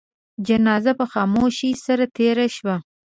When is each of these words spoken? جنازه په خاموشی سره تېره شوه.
جنازه 0.47 0.91
په 0.99 1.05
خاموشی 1.11 1.71
سره 1.85 2.05
تېره 2.17 2.47
شوه. 2.55 2.75